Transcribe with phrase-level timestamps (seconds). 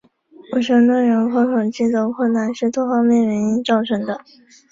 [0.55, 4.19] 无神论人口统计的困难是多方面原因造成的。